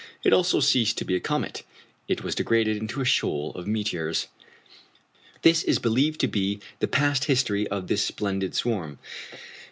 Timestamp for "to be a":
0.97-1.19